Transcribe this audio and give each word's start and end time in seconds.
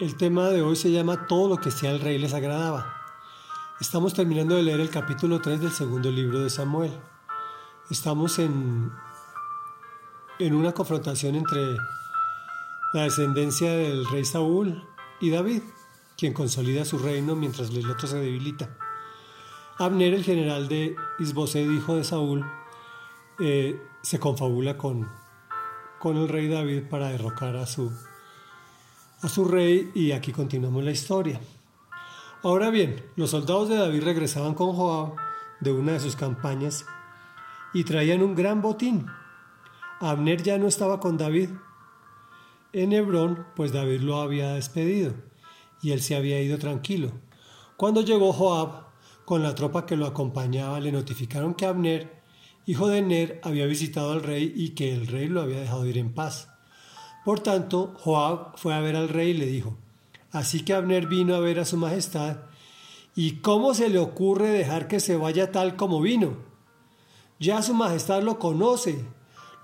El 0.00 0.16
tema 0.16 0.48
de 0.48 0.62
hoy 0.62 0.74
se 0.74 0.90
llama 0.90 1.28
Todo 1.28 1.48
lo 1.48 1.58
que 1.58 1.70
sea 1.70 1.90
al 1.90 2.00
rey 2.00 2.18
les 2.18 2.34
agradaba. 2.34 2.92
Estamos 3.80 4.14
terminando 4.14 4.56
de 4.56 4.64
leer 4.64 4.80
el 4.80 4.90
capítulo 4.90 5.40
3 5.40 5.60
del 5.60 5.70
segundo 5.70 6.10
libro 6.10 6.40
de 6.40 6.50
Samuel. 6.50 6.90
Estamos 7.88 8.40
en, 8.40 8.90
en 10.40 10.54
una 10.56 10.72
confrontación 10.72 11.36
entre 11.36 11.60
la 12.94 13.02
descendencia 13.02 13.70
del 13.70 14.04
rey 14.08 14.24
Saúl 14.24 14.82
y 15.20 15.30
David, 15.30 15.62
quien 16.16 16.32
consolida 16.32 16.84
su 16.84 16.98
reino 16.98 17.36
mientras 17.36 17.70
el 17.70 17.88
otro 17.88 18.08
se 18.08 18.18
debilita. 18.18 18.76
Abner, 19.78 20.14
el 20.14 20.24
general 20.24 20.66
de 20.66 20.96
Isboset, 21.20 21.70
hijo 21.70 21.94
de 21.94 22.02
Saúl, 22.02 22.44
eh, 23.38 23.80
se 24.02 24.18
confabula 24.18 24.76
con, 24.76 25.08
con 26.00 26.16
el 26.16 26.28
rey 26.28 26.48
David 26.48 26.88
para 26.90 27.10
derrocar 27.10 27.54
a 27.54 27.64
su, 27.64 27.92
a 29.20 29.28
su 29.28 29.44
rey 29.44 29.90
y 29.94 30.12
aquí 30.12 30.32
continuamos 30.32 30.84
la 30.84 30.90
historia. 30.90 31.40
Ahora 32.42 32.70
bien, 32.70 33.04
los 33.16 33.30
soldados 33.30 33.68
de 33.68 33.76
David 33.76 34.04
regresaban 34.04 34.54
con 34.54 34.72
Joab 34.72 35.14
de 35.60 35.72
una 35.72 35.92
de 35.92 36.00
sus 36.00 36.16
campañas 36.16 36.86
y 37.74 37.84
traían 37.84 38.22
un 38.22 38.34
gran 38.34 38.62
botín. 38.62 39.06
Abner 40.00 40.42
ya 40.42 40.58
no 40.58 40.68
estaba 40.68 41.00
con 41.00 41.16
David 41.16 41.50
en 42.72 42.92
Hebrón, 42.92 43.46
pues 43.56 43.72
David 43.72 44.00
lo 44.00 44.20
había 44.20 44.52
despedido 44.52 45.14
y 45.82 45.92
él 45.92 46.00
se 46.00 46.16
había 46.16 46.40
ido 46.40 46.58
tranquilo. 46.58 47.12
Cuando 47.76 48.02
llegó 48.02 48.32
Joab 48.32 48.86
con 49.24 49.42
la 49.42 49.54
tropa 49.54 49.86
que 49.86 49.96
lo 49.96 50.06
acompañaba, 50.06 50.80
le 50.80 50.92
notificaron 50.92 51.54
que 51.54 51.66
Abner 51.66 52.18
hijo 52.68 52.86
de 52.88 53.00
Ner, 53.00 53.40
había 53.44 53.64
visitado 53.64 54.12
al 54.12 54.22
rey 54.22 54.52
y 54.54 54.74
que 54.74 54.92
el 54.92 55.06
rey 55.06 55.26
lo 55.26 55.40
había 55.40 55.58
dejado 55.58 55.86
ir 55.86 55.96
en 55.96 56.12
paz. 56.12 56.50
Por 57.28 57.40
tanto, 57.40 57.92
Joab 57.98 58.56
fue 58.56 58.72
a 58.72 58.80
ver 58.80 58.96
al 58.96 59.10
rey 59.10 59.32
y 59.32 59.34
le 59.34 59.44
dijo, 59.44 59.76
Así 60.32 60.64
que 60.64 60.72
Abner 60.72 61.08
vino 61.08 61.34
a 61.34 61.40
ver 61.40 61.60
a 61.60 61.66
su 61.66 61.76
majestad, 61.76 62.38
¿y 63.14 63.40
cómo 63.40 63.74
se 63.74 63.90
le 63.90 63.98
ocurre 63.98 64.48
dejar 64.48 64.88
que 64.88 64.98
se 64.98 65.14
vaya 65.14 65.52
tal 65.52 65.76
como 65.76 66.00
vino? 66.00 66.38
Ya 67.38 67.60
su 67.60 67.74
majestad 67.74 68.22
lo 68.22 68.38
conoce. 68.38 69.04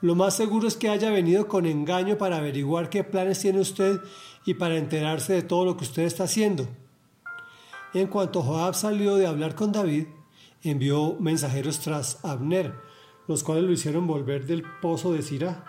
Lo 0.03 0.15
más 0.15 0.37
seguro 0.37 0.69
es 0.69 0.77
que 0.77 0.91
haya 0.91 1.11
venido 1.11 1.49
con 1.49 1.65
engaño 1.65 2.19
para 2.19 2.37
averiguar 2.37 2.91
qué 2.91 3.03
planes 3.03 3.41
tiene 3.41 3.61
usted 3.61 3.99
y 4.45 4.53
para 4.53 4.77
enterarse 4.77 5.33
de 5.33 5.43
todo 5.43 5.65
lo 5.65 5.79
que 5.79 5.85
usted 5.85 6.03
está 6.03 6.25
haciendo. 6.25 6.69
En 7.95 8.09
cuanto 8.09 8.43
Joab 8.43 8.75
salió 8.75 9.17
de 9.17 9.27
hablar 9.27 9.55
con 9.55 9.73
David, 9.73 10.09
envió 10.63 11.17
mensajeros 11.19 11.81
tras 11.81 12.23
Abner, 12.27 12.75
los 13.27 13.43
cuales 13.43 13.65
lo 13.65 13.73
hicieron 13.73 14.07
volver 14.07 14.45
del 14.45 14.65
pozo 14.83 15.15
de 15.15 15.23
Sirá. 15.23 15.65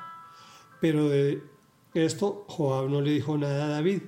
Pero 0.81 1.07
de 1.07 1.54
esto 1.95 2.45
Joab 2.49 2.89
no 2.89 3.01
le 3.01 3.11
dijo 3.11 3.37
nada 3.37 3.65
a 3.65 3.69
David. 3.69 4.01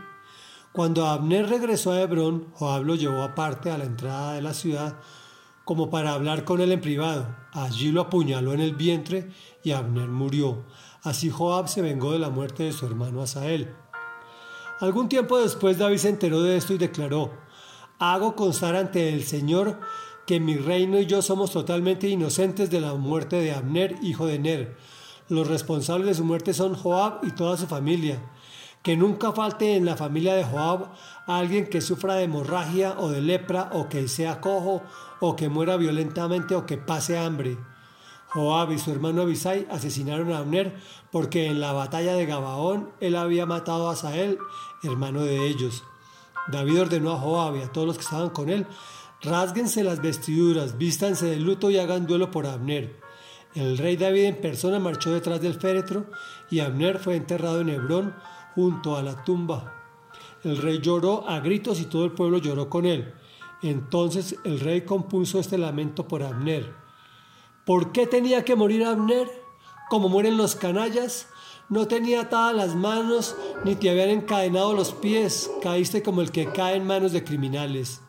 Cuando 0.74 1.08
Abner 1.08 1.48
regresó 1.48 1.92
a 1.92 2.02
Hebrón, 2.02 2.48
Joab 2.54 2.84
lo 2.84 2.96
llevó 2.96 3.24
aparte 3.24 3.72
a 3.72 3.78
la 3.78 3.86
entrada 3.86 4.34
de 4.34 4.42
la 4.42 4.54
ciudad 4.54 5.00
como 5.64 5.90
para 5.90 6.14
hablar 6.14 6.46
con 6.46 6.62
él 6.62 6.72
en 6.72 6.82
privado. 6.82 7.36
Allí 7.52 7.92
lo 7.92 8.02
apuñaló 8.02 8.54
en 8.54 8.62
el 8.62 8.76
vientre 8.76 9.30
y 9.64 9.72
Abner 9.72 10.08
murió. 10.08 10.66
Así 11.02 11.30
Joab 11.30 11.68
se 11.68 11.82
vengó 11.82 12.12
de 12.12 12.20
la 12.20 12.30
muerte 12.30 12.64
de 12.64 12.74
su 12.74 12.86
hermano 12.86 13.22
Asael. 13.22 13.74
Algún 14.80 15.10
tiempo 15.10 15.40
después 15.40 15.78
David 15.78 15.98
se 15.98 16.10
enteró 16.10 16.42
de 16.42 16.56
esto 16.56 16.74
y 16.74 16.78
declaró, 16.78 17.32
hago 18.00 18.36
constar 18.36 18.76
ante 18.76 19.14
el 19.14 19.24
Señor 19.24 19.80
que 20.28 20.40
mi 20.40 20.56
reino 20.58 21.00
y 21.00 21.06
yo 21.06 21.22
somos 21.22 21.52
totalmente 21.52 22.08
inocentes 22.08 22.70
de 22.70 22.82
la 22.82 22.94
muerte 22.94 23.38
de 23.38 23.54
Abner, 23.54 23.96
hijo 24.04 24.26
de 24.28 24.40
Ner. 24.40 24.78
Los 25.30 25.48
responsables 25.48 26.08
de 26.08 26.14
su 26.16 26.24
muerte 26.24 26.54
son 26.54 26.76
Joab 26.76 27.24
y 27.24 27.32
toda 27.32 27.58
su 27.58 27.68
familia. 27.68 28.22
Que 28.84 28.96
nunca 28.96 29.34
falte 29.34 29.76
en 29.76 29.86
la 29.86 29.98
familia 29.98 30.36
de 30.36 30.44
Joab 30.44 30.92
alguien 31.26 31.68
que 31.70 31.82
sufra 31.82 32.16
de 32.16 32.24
hemorragia 32.24 32.96
o 32.98 33.10
de 33.10 33.22
lepra 33.22 33.70
o 33.74 33.90
que 33.90 34.08
sea 34.08 34.40
cojo 34.40 34.82
o 35.20 35.36
que 35.36 35.50
muera 35.50 35.76
violentamente 35.78 36.56
o 36.56 36.66
que 36.66 36.78
pase 36.78 37.18
hambre. 37.18 37.58
Joab 38.30 38.72
y 38.72 38.80
su 38.80 38.92
hermano 38.92 39.24
Abisai 39.24 39.68
asesinaron 39.70 40.32
a 40.32 40.40
Abner 40.40 40.76
porque 41.12 41.48
en 41.48 41.60
la 41.60 41.74
batalla 41.74 42.14
de 42.14 42.26
Gabaón 42.26 42.92
él 43.00 43.16
había 43.16 43.46
matado 43.46 43.90
a 43.90 43.96
Sael, 43.96 44.38
hermano 44.84 45.22
de 45.22 45.48
ellos. 45.48 45.84
David 46.48 46.82
ordenó 46.82 47.12
a 47.12 47.20
Joab 47.20 47.56
y 47.58 47.62
a 47.62 47.72
todos 47.72 47.88
los 47.88 47.98
que 47.98 48.04
estaban 48.04 48.30
con 48.30 48.50
él 48.50 48.68
Rásguense 49.22 49.84
las 49.84 50.00
vestiduras, 50.00 50.78
vístanse 50.78 51.26
de 51.26 51.38
luto 51.38 51.72
y 51.72 51.80
hagan 51.80 52.06
duelo 52.06 52.30
por 52.30 52.46
Abner. 52.46 53.07
El 53.58 53.76
rey 53.80 53.98
David 53.98 54.26
en 54.26 54.36
persona 54.36 54.78
marchó 54.78 55.12
detrás 55.12 55.42
del 55.42 55.56
féretro 55.56 56.06
y 56.52 56.60
Abner 56.60 57.00
fue 57.00 57.16
enterrado 57.16 57.62
en 57.62 57.70
Hebrón 57.70 58.14
junto 58.54 58.96
a 58.96 59.02
la 59.02 59.24
tumba. 59.24 59.74
El 60.44 60.58
rey 60.58 60.80
lloró 60.80 61.28
a 61.28 61.40
gritos 61.40 61.82
y 61.82 61.86
todo 61.86 62.06
el 62.06 62.12
pueblo 62.12 62.38
lloró 62.38 62.70
con 62.70 62.86
él. 62.86 63.16
Entonces 63.64 64.36
el 64.44 64.60
rey 64.60 64.82
compuso 64.82 65.40
este 65.40 65.58
lamento 65.58 66.08
por 66.08 66.22
Abner. 66.22 66.72
¿Por 67.66 67.92
qué 67.92 68.06
tenía 68.06 68.46
que 68.46 68.56
morir 68.56 68.86
Abner? 68.86 69.28
Como 69.90 70.08
mueren 70.08 70.38
los 70.38 70.56
canallas. 70.56 71.28
No 71.68 71.88
tenía 71.88 72.22
atadas 72.22 72.56
las 72.56 72.76
manos, 72.76 73.36
ni 73.66 73.76
te 73.76 73.90
habían 73.90 74.10
encadenado 74.10 74.74
los 74.74 74.94
pies. 74.94 75.50
Caíste 75.64 76.04
como 76.04 76.22
el 76.22 76.32
que 76.32 76.52
cae 76.52 76.76
en 76.76 76.86
manos 76.86 77.12
de 77.12 77.24
criminales 77.24 78.02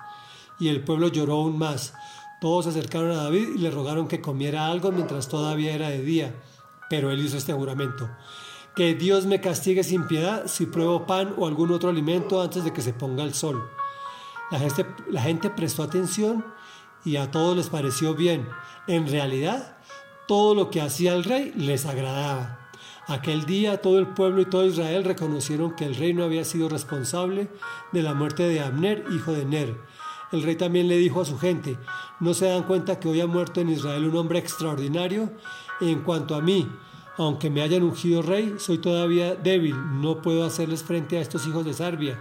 y 0.58 0.68
el 0.68 0.82
pueblo 0.82 1.08
lloró 1.08 1.34
aún 1.34 1.58
más. 1.58 1.94
Todos 2.40 2.64
se 2.64 2.70
acercaron 2.70 3.10
a 3.10 3.24
David 3.24 3.48
y 3.56 3.58
le 3.58 3.70
rogaron 3.70 4.06
que 4.06 4.20
comiera 4.20 4.68
algo 4.68 4.92
mientras 4.92 5.28
todavía 5.28 5.74
era 5.74 5.88
de 5.88 6.02
día. 6.02 6.34
Pero 6.88 7.10
él 7.10 7.24
hizo 7.24 7.36
este 7.36 7.52
juramento. 7.52 8.08
Que 8.76 8.94
Dios 8.94 9.26
me 9.26 9.40
castigue 9.40 9.82
sin 9.82 10.06
piedad 10.06 10.46
si 10.46 10.66
pruebo 10.66 11.06
pan 11.06 11.34
o 11.36 11.46
algún 11.46 11.72
otro 11.72 11.90
alimento 11.90 12.40
antes 12.40 12.64
de 12.64 12.72
que 12.72 12.82
se 12.82 12.92
ponga 12.92 13.24
el 13.24 13.34
sol. 13.34 13.68
La 14.50 14.58
gente, 14.60 14.86
la 15.10 15.22
gente 15.22 15.50
prestó 15.50 15.82
atención 15.82 16.44
y 17.04 17.16
a 17.16 17.30
todos 17.30 17.56
les 17.56 17.68
pareció 17.68 18.14
bien. 18.14 18.48
En 18.86 19.08
realidad, 19.08 19.76
todo 20.28 20.54
lo 20.54 20.70
que 20.70 20.80
hacía 20.80 21.14
el 21.14 21.24
rey 21.24 21.52
les 21.56 21.86
agradaba. 21.86 22.70
Aquel 23.08 23.46
día 23.46 23.80
todo 23.80 23.98
el 23.98 24.08
pueblo 24.08 24.42
y 24.42 24.44
todo 24.44 24.66
Israel 24.66 25.02
reconocieron 25.02 25.74
que 25.74 25.86
el 25.86 25.96
rey 25.96 26.12
no 26.12 26.24
había 26.24 26.44
sido 26.44 26.68
responsable 26.68 27.48
de 27.90 28.02
la 28.02 28.12
muerte 28.12 28.42
de 28.42 28.60
Abner, 28.60 29.06
hijo 29.10 29.32
de 29.32 29.46
Ner, 29.46 29.80
el 30.32 30.42
rey 30.42 30.56
también 30.56 30.88
le 30.88 30.96
dijo 30.96 31.20
a 31.20 31.24
su 31.24 31.38
gente, 31.38 31.78
¿no 32.20 32.34
se 32.34 32.46
dan 32.46 32.64
cuenta 32.64 33.00
que 33.00 33.08
hoy 33.08 33.20
ha 33.20 33.26
muerto 33.26 33.60
en 33.60 33.70
Israel 33.70 34.08
un 34.08 34.16
hombre 34.16 34.38
extraordinario? 34.38 35.30
En 35.80 36.02
cuanto 36.02 36.34
a 36.34 36.42
mí, 36.42 36.68
aunque 37.16 37.50
me 37.50 37.62
hayan 37.62 37.82
ungido 37.82 38.22
rey, 38.22 38.56
soy 38.58 38.78
todavía 38.78 39.34
débil, 39.34 39.74
no 40.00 40.22
puedo 40.22 40.44
hacerles 40.44 40.82
frente 40.82 41.18
a 41.18 41.20
estos 41.20 41.46
hijos 41.46 41.64
de 41.64 41.74
Sarbia. 41.74 42.18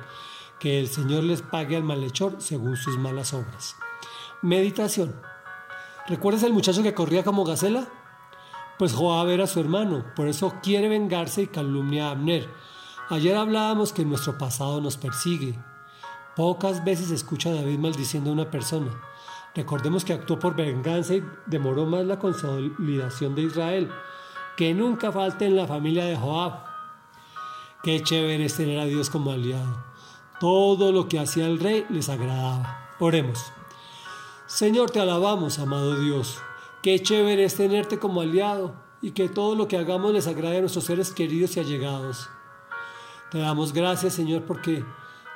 Que 0.59 0.79
el 0.79 0.87
Señor 0.87 1.23
les 1.23 1.43
pague 1.43 1.75
al 1.75 1.83
malhechor 1.83 2.37
según 2.39 2.77
sus 2.77 2.97
malas 2.97 3.33
obras. 3.33 3.75
Meditación. 4.41 5.15
¿Recuerdas 6.07 6.43
el 6.43 6.53
muchacho 6.53 6.81
que 6.81 6.93
corría 6.93 7.23
como 7.23 7.43
gacela? 7.43 7.87
Pues 8.79 8.93
Joab 8.93 9.29
era 9.29 9.47
su 9.47 9.59
hermano, 9.59 10.05
por 10.15 10.27
eso 10.27 10.55
quiere 10.63 10.87
vengarse 10.87 11.43
y 11.43 11.47
calumnia 11.47 12.07
a 12.07 12.11
Abner. 12.11 12.47
Ayer 13.09 13.35
hablábamos 13.35 13.91
que 13.91 14.05
nuestro 14.05 14.37
pasado 14.37 14.81
nos 14.81 14.97
persigue, 14.97 15.57
Pocas 16.37 16.85
veces 16.85 17.09
escucha 17.09 17.49
a 17.49 17.53
David 17.53 17.79
maldiciendo 17.79 18.29
a 18.29 18.33
una 18.33 18.51
persona. 18.51 18.91
Recordemos 19.55 20.05
que 20.05 20.13
actuó 20.13 20.37
por 20.37 20.55
venganza 20.55 21.15
y 21.15 21.23
demoró 21.47 21.87
más 21.87 22.05
la 22.05 22.19
consolidación 22.19 23.33
de 23.33 23.41
Israel. 23.41 23.89
Que 24.55 24.75
nunca 24.75 25.11
falte 25.11 25.47
en 25.47 25.55
la 25.55 25.65
familia 25.65 26.05
de 26.05 26.15
Joab. 26.15 26.63
Qué 27.81 28.03
chévere 28.03 28.45
es 28.45 28.55
tener 28.55 28.79
a 28.79 28.85
Dios 28.85 29.09
como 29.09 29.31
aliado. 29.31 29.83
Todo 30.39 30.91
lo 30.91 31.09
que 31.09 31.17
hacía 31.17 31.47
el 31.47 31.59
rey 31.59 31.87
les 31.89 32.07
agradaba. 32.07 32.91
Oremos. 32.99 33.51
Señor, 34.45 34.91
te 34.91 34.99
alabamos, 34.99 35.57
amado 35.57 35.99
Dios. 35.99 36.37
Qué 36.83 37.01
chévere 37.01 37.45
es 37.45 37.55
tenerte 37.55 37.97
como 37.97 38.21
aliado 38.21 38.75
y 39.01 39.09
que 39.09 39.27
todo 39.27 39.55
lo 39.55 39.67
que 39.67 39.77
hagamos 39.77 40.13
les 40.13 40.27
agrade 40.27 40.57
a 40.57 40.61
nuestros 40.61 40.85
seres 40.85 41.11
queridos 41.11 41.57
y 41.57 41.61
allegados. 41.61 42.29
Te 43.31 43.39
damos 43.39 43.73
gracias, 43.73 44.13
Señor, 44.13 44.43
porque 44.43 44.85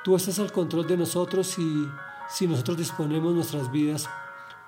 Tú 0.04 0.16
estás 0.16 0.38
al 0.40 0.50
control 0.50 0.86
de 0.86 0.96
nosotros 0.96 1.58
y 1.58 1.88
si 2.28 2.46
nosotros 2.46 2.76
disponemos 2.76 3.34
nuestras 3.34 3.70
vidas 3.70 4.08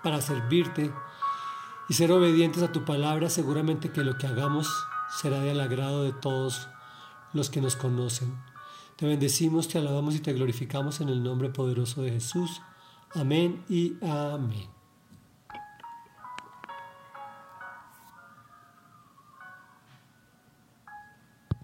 para 0.03 0.21
servirte 0.21 0.93
y 1.89 1.95
ser 1.95 2.13
obedientes 2.13 2.63
a 2.63 2.71
tu 2.71 2.85
palabra, 2.85 3.29
seguramente 3.29 3.91
que 3.91 4.05
lo 4.05 4.17
que 4.17 4.27
hagamos 4.27 4.69
será 5.21 5.41
del 5.41 5.61
agrado 5.61 6.05
de 6.05 6.13
todos 6.13 6.69
los 7.33 7.51
que 7.51 7.61
nos 7.61 7.75
conocen. 7.75 8.35
Te 8.97 9.07
bendecimos, 9.07 9.67
te 9.67 9.79
alabamos 9.79 10.15
y 10.15 10.21
te 10.21 10.33
glorificamos 10.33 11.01
en 11.01 11.09
el 11.09 11.23
nombre 11.23 11.49
poderoso 11.49 12.03
de 12.03 12.13
Jesús. 12.13 12.63
Amén 13.13 13.65
y 13.69 13.97
amén. 14.03 14.74